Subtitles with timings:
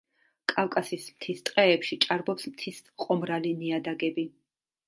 [0.51, 4.27] კავკასიის მთის ტყეებში ჭარბობს მთის ტყის ყომრალი ნიადაგები.